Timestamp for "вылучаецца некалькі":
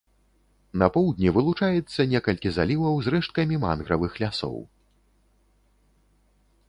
1.35-2.49